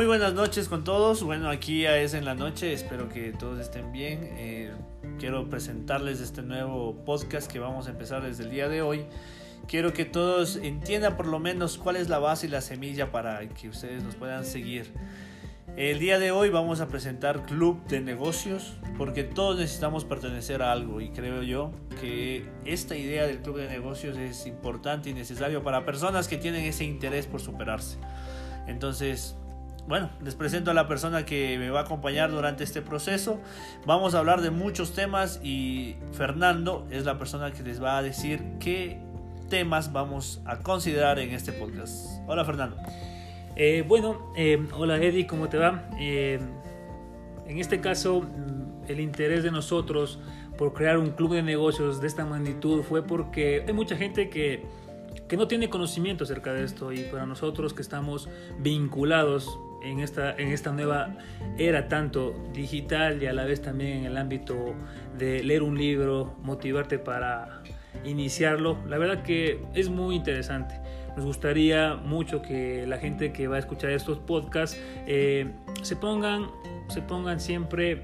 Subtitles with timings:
[0.00, 1.22] Muy buenas noches con todos.
[1.22, 2.72] Bueno, aquí ya es en la noche.
[2.72, 4.30] Espero que todos estén bien.
[4.38, 4.72] Eh,
[5.18, 9.04] quiero presentarles este nuevo podcast que vamos a empezar desde el día de hoy.
[9.68, 13.46] Quiero que todos entiendan por lo menos cuál es la base y la semilla para
[13.50, 14.90] que ustedes nos puedan seguir.
[15.76, 20.72] El día de hoy vamos a presentar Club de Negocios porque todos necesitamos pertenecer a
[20.72, 25.62] algo y creo yo que esta idea del Club de Negocios es importante y necesario
[25.62, 27.98] para personas que tienen ese interés por superarse.
[28.66, 29.36] Entonces,
[29.86, 33.40] bueno, les presento a la persona que me va a acompañar durante este proceso.
[33.86, 38.02] Vamos a hablar de muchos temas y Fernando es la persona que les va a
[38.02, 39.00] decir qué
[39.48, 42.22] temas vamos a considerar en este podcast.
[42.26, 42.76] Hola Fernando.
[43.56, 45.88] Eh, bueno, eh, hola Eddie, ¿cómo te va?
[45.98, 46.38] Eh,
[47.46, 48.24] en este caso,
[48.86, 50.20] el interés de nosotros
[50.56, 54.66] por crear un club de negocios de esta magnitud fue porque hay mucha gente que,
[55.26, 58.28] que no tiene conocimiento acerca de esto y para nosotros que estamos
[58.60, 61.16] vinculados en esta, en esta nueva
[61.58, 64.74] era tanto digital y a la vez también en el ámbito
[65.18, 67.62] de leer un libro, motivarte para
[68.04, 70.74] iniciarlo, la verdad que es muy interesante.
[71.16, 75.50] Nos gustaría mucho que la gente que va a escuchar estos podcasts eh,
[75.82, 76.46] se, pongan,
[76.88, 78.02] se pongan siempre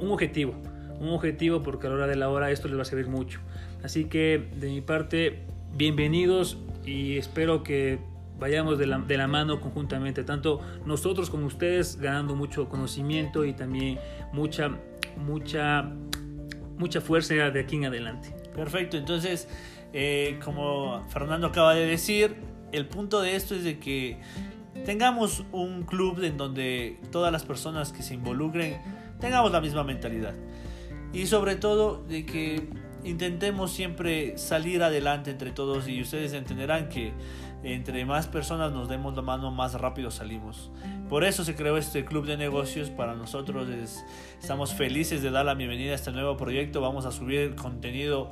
[0.00, 0.54] un objetivo,
[1.00, 3.40] un objetivo porque a la hora de la hora esto les va a servir mucho.
[3.82, 5.42] Así que de mi parte,
[5.74, 7.98] bienvenidos y espero que
[8.38, 13.52] vayamos de la, de la, mano conjuntamente, tanto nosotros como ustedes, ganando mucho conocimiento y
[13.52, 13.98] también
[14.32, 14.70] mucha,
[15.16, 15.90] mucha,
[16.76, 18.34] mucha fuerza de aquí en adelante.
[18.54, 19.48] Perfecto, entonces
[19.96, 22.34] eh, como Fernando acaba de decir,
[22.72, 24.18] el punto de esto es de que
[24.84, 28.80] tengamos un club en donde todas las personas que se involucren
[29.20, 30.34] tengamos la misma mentalidad.
[31.12, 32.68] Y sobre todo de que
[33.04, 37.12] intentemos siempre salir adelante entre todos y ustedes entenderán que
[37.64, 40.70] entre más personas nos demos la mano, más rápido salimos.
[41.08, 42.90] Por eso se creó este club de negocios.
[42.90, 43.68] Para nosotros
[44.40, 46.80] estamos felices de dar la bienvenida a este nuevo proyecto.
[46.80, 48.30] Vamos a subir contenido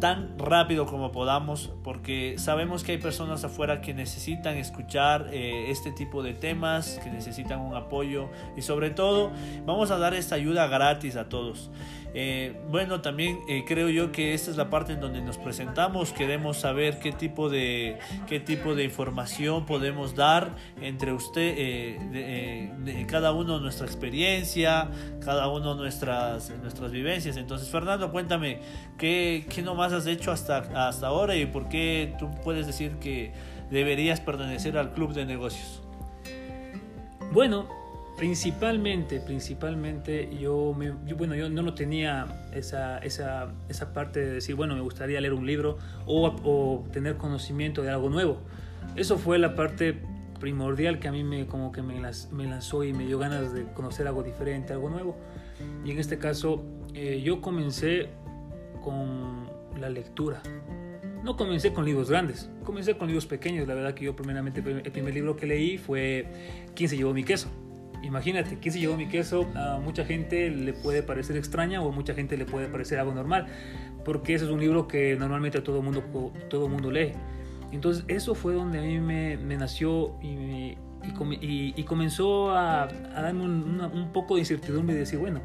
[0.00, 5.92] tan rápido como podamos porque sabemos que hay personas afuera que necesitan escuchar eh, este
[5.92, 9.30] tipo de temas, que necesitan un apoyo y sobre todo
[9.66, 11.70] vamos a dar esta ayuda gratis a todos.
[12.12, 16.12] Eh, bueno, también eh, creo yo que esta es la parte en donde nos presentamos.
[16.12, 23.06] Queremos saber qué tipo de, qué tipo de información podemos dar entre usted, eh, de,
[23.06, 24.90] cada uno nuestra experiencia,
[25.24, 27.36] cada uno nuestras, nuestras vivencias.
[27.36, 28.60] Entonces, Fernando, cuéntame,
[28.98, 33.32] ¿qué, qué nomás has hecho hasta, hasta ahora y por qué tú puedes decir que
[33.70, 35.82] deberías pertenecer al club de negocios?
[37.32, 37.79] Bueno,
[38.20, 44.74] Principalmente, principalmente yo, me, bueno, yo no tenía esa, esa, esa, parte de decir, bueno,
[44.74, 48.36] me gustaría leer un libro o, o, tener conocimiento de algo nuevo.
[48.94, 50.02] Eso fue la parte
[50.38, 53.54] primordial que a mí me, como que me, las, me lanzó y me dio ganas
[53.54, 55.16] de conocer algo diferente, algo nuevo.
[55.86, 58.10] Y en este caso eh, yo comencé
[58.82, 59.48] con
[59.80, 60.42] la lectura.
[61.24, 63.66] No comencé con libros grandes, comencé con libros pequeños.
[63.66, 66.26] La verdad que yo primeramente el primer libro que leí fue
[66.74, 67.48] ¿Quién se llevó mi queso?
[68.02, 69.46] Imagínate, ¿qué se llevó mi queso?
[69.54, 73.12] A mucha gente le puede parecer extraña o a mucha gente le puede parecer algo
[73.12, 73.46] normal,
[74.04, 76.02] porque ese es un libro que normalmente todo mundo,
[76.48, 77.12] todo mundo lee.
[77.72, 80.76] Entonces eso fue donde a mí me, nació y,
[81.84, 85.40] comenzó a, darme un, un, poco de incertidumbre y decir, bueno,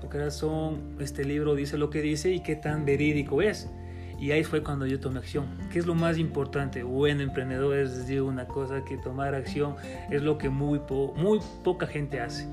[0.00, 3.70] ¿por qué razón este libro dice lo que dice y qué tan verídico es?
[4.18, 5.46] Y ahí fue cuando yo tomé acción.
[5.72, 6.82] ¿Qué es lo más importante?
[6.82, 9.76] Bueno, emprendedores, les digo una cosa, que tomar acción
[10.10, 10.80] es lo que muy,
[11.16, 12.46] muy poca gente hace.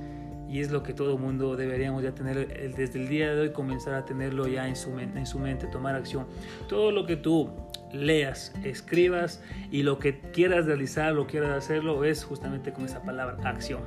[0.50, 3.94] Y es lo que todo mundo deberíamos ya tener desde el día de hoy, comenzar
[3.94, 6.28] a tenerlo ya en su, en su mente, tomar acción.
[6.68, 7.50] Todo lo que tú
[7.94, 13.38] leas, escribas y lo que quieras realizar, lo quieras hacerlo, es justamente con esa palabra,
[13.44, 13.82] acción.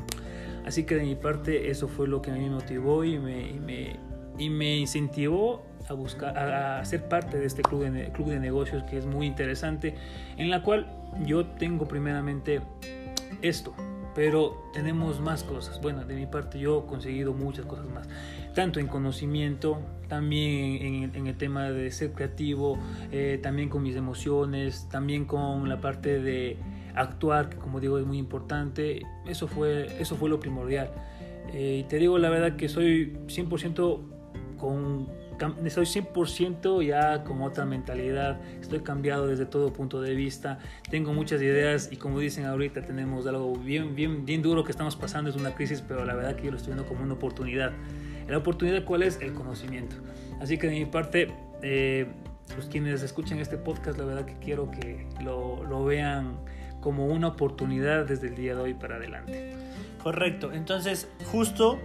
[0.65, 3.51] Así que de mi parte eso fue lo que a mí me motivó y me,
[3.51, 3.97] y me,
[4.39, 8.83] y me incentivó a buscar a, ser parte de este club de, club de negocios
[8.85, 9.95] que es muy interesante
[10.37, 10.87] en la cual
[11.25, 12.63] yo tengo primeramente
[13.43, 13.75] esto
[14.15, 15.81] pero tenemos más cosas.
[15.81, 18.09] Bueno de mi parte yo he conseguido muchas cosas más
[18.55, 22.79] tanto en conocimiento también en, el tema de ser creativo
[23.11, 26.57] eh, también con mis emociones también con la parte de
[26.95, 29.03] actuar que como digo es muy importante.
[29.27, 30.91] Eso fue eso fue lo primordial.
[31.53, 34.14] Eh, y te digo la verdad que soy 100%
[34.57, 35.09] con
[35.65, 40.59] estoy 100% ya con otra mentalidad, estoy cambiado desde todo punto de vista,
[40.91, 44.97] tengo muchas ideas y como dicen ahorita tenemos algo bien, bien, bien duro que estamos
[44.97, 47.73] pasando, es una crisis, pero la verdad que yo lo estoy viendo como una oportunidad.
[48.29, 49.21] ¿La oportunidad cuál es?
[49.21, 49.97] El conocimiento.
[50.41, 52.07] Así que de mi parte, eh,
[52.57, 56.39] los quienes escuchen este podcast, la verdad que quiero que lo, lo vean
[56.81, 59.53] como una oportunidad desde el día de hoy para adelante.
[60.03, 61.81] Correcto, entonces justo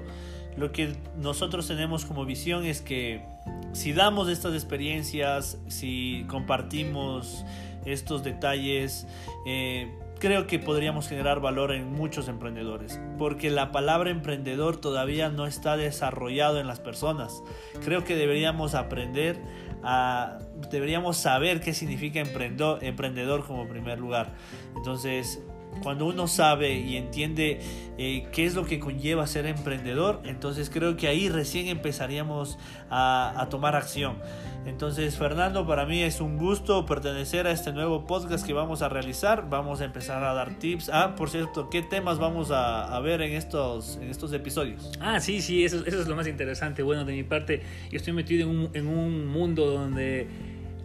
[0.60, 3.24] lo que nosotros tenemos como visión es que
[3.72, 7.46] si damos estas experiencias, si compartimos
[7.86, 9.08] estos detalles,
[9.48, 15.48] eh, creo que podríamos generar valor en muchos emprendedores, porque la palabra emprendedor todavía no
[15.48, 17.42] está desarrollado en las personas.
[17.84, 19.42] Creo que deberíamos aprender
[19.82, 20.40] a,
[20.70, 24.34] deberíamos saber qué significa emprendedor, emprendedor como primer lugar.
[24.76, 25.42] Entonces,
[25.82, 27.60] cuando uno sabe y entiende
[27.98, 32.58] eh, qué es lo que conlleva ser emprendedor, entonces creo que ahí recién empezaríamos
[32.90, 34.18] a, tomar acción.
[34.66, 38.90] Entonces, Fernando, para mí es un gusto pertenecer a este nuevo podcast que vamos a
[38.90, 39.50] realizar.
[39.50, 40.90] Vamos a empezar a dar tips.
[40.94, 44.92] Ah, por cierto, ¿qué temas vamos a, ver en estos, en estos episodios?
[45.00, 46.84] Ah, sí, sí, eso, eso, es lo más interesante.
[46.84, 50.28] Bueno, de mi parte, yo estoy metido en un, en un mundo donde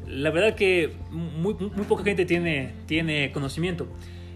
[0.06, 3.88] la verdad que muy, muy poca gente tiene, tiene conocimiento.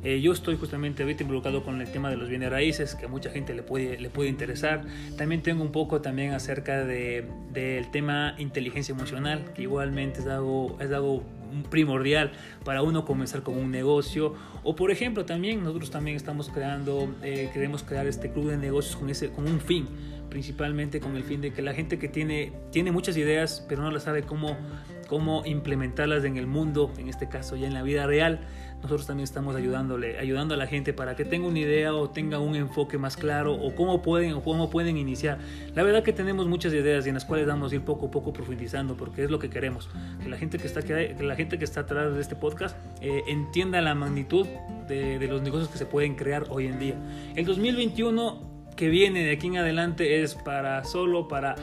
[0.04, 3.08] Eh, yo estoy justamente ahorita involucrado con el tema de los bienes raíces, que a
[3.08, 4.84] mucha gente le puede, le puede interesar.
[5.16, 10.76] También tengo un poco también acerca de, del tema inteligencia emocional, que igualmente es algo,
[10.80, 11.22] es algo
[11.70, 12.32] primordial
[12.64, 14.34] para uno comenzar con un negocio.
[14.62, 18.96] O por ejemplo, también nosotros también estamos creando, eh, queremos crear este club de negocios
[18.96, 19.86] con, ese, con un fin
[20.28, 23.90] principalmente con el fin de que la gente que tiene, tiene muchas ideas, pero no
[23.90, 24.56] las sabe cómo,
[25.08, 28.40] cómo implementarlas en el mundo, en este caso ya en la vida real,
[28.76, 32.38] nosotros también estamos ayudándole, ayudando a la gente para que tenga una idea o tenga
[32.38, 35.38] un enfoque más claro o cómo pueden o cómo pueden iniciar.
[35.74, 38.10] La verdad que tenemos muchas ideas y en las cuales vamos a ir poco a
[38.12, 39.90] poco profundizando porque es lo que queremos.
[40.22, 43.22] Que la gente que está, que la gente que está atrás de este podcast eh,
[43.26, 44.46] entienda la magnitud
[44.86, 46.94] de, de los negocios que se pueden crear hoy en día.
[47.34, 51.56] El 2021 que viene de aquí en adelante es para solo para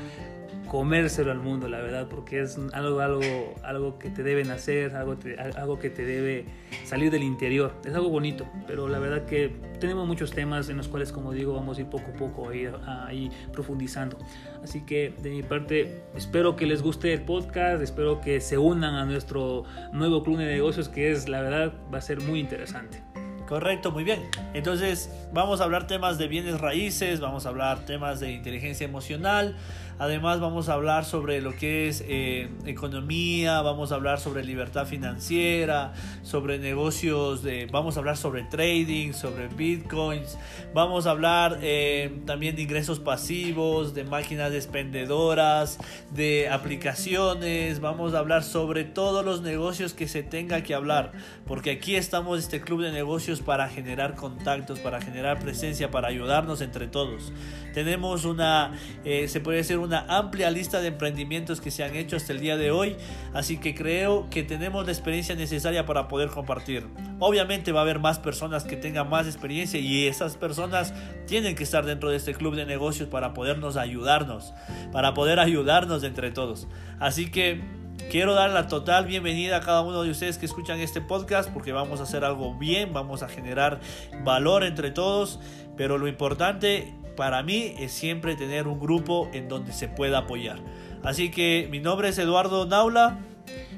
[0.67, 3.21] comérselo al mundo, la verdad, porque es algo, algo,
[3.63, 5.17] algo que te deben hacer, algo,
[5.55, 6.45] algo que te debe
[6.85, 7.73] salir del interior.
[7.85, 11.53] Es algo bonito, pero la verdad que tenemos muchos temas en los cuales, como digo,
[11.53, 12.67] vamos a ir poco a poco ahí,
[13.05, 14.17] ahí profundizando.
[14.63, 18.95] Así que de mi parte, espero que les guste el podcast, espero que se unan
[18.95, 19.63] a nuestro
[19.93, 23.01] nuevo club de negocios, que es, la verdad, va a ser muy interesante.
[23.47, 24.23] Correcto, muy bien.
[24.53, 29.55] Entonces vamos a hablar temas de bienes raíces, vamos a hablar temas de inteligencia emocional,
[29.97, 34.85] Además vamos a hablar sobre lo que es eh, economía, vamos a hablar sobre libertad
[34.85, 40.37] financiera, sobre negocios, de, vamos a hablar sobre trading, sobre bitcoins,
[40.73, 45.77] vamos a hablar eh, también de ingresos pasivos, de máquinas expendedoras,
[46.13, 51.13] de aplicaciones, vamos a hablar sobre todos los negocios que se tenga que hablar,
[51.47, 56.59] porque aquí estamos este club de negocios para generar contactos, para generar presencia, para ayudarnos
[56.59, 57.31] entre todos.
[57.73, 62.15] Tenemos una, eh, se puede decir una amplia lista de emprendimientos que se han hecho
[62.15, 62.95] hasta el día de hoy,
[63.33, 66.87] así que creo que tenemos la experiencia necesaria para poder compartir.
[67.19, 70.93] Obviamente va a haber más personas que tengan más experiencia y esas personas
[71.27, 74.53] tienen que estar dentro de este club de negocios para podernos ayudarnos,
[74.91, 76.67] para poder ayudarnos entre todos.
[76.99, 81.01] Así que Quiero dar la total bienvenida a cada uno de ustedes que escuchan este
[81.01, 83.79] podcast porque vamos a hacer algo bien, vamos a generar
[84.23, 85.39] valor entre todos,
[85.75, 90.59] pero lo importante para mí es siempre tener un grupo en donde se pueda apoyar.
[91.03, 93.19] Así que mi nombre es Eduardo Naula.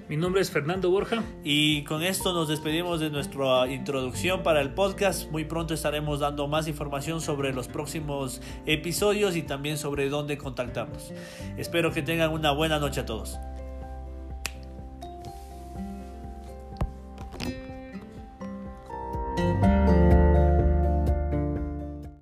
[0.09, 1.21] Mi nombre es Fernando Borja.
[1.43, 5.29] Y con esto nos despedimos de nuestra introducción para el podcast.
[5.31, 11.11] Muy pronto estaremos dando más información sobre los próximos episodios y también sobre dónde contactarnos.
[11.57, 13.37] Espero que tengan una buena noche a todos.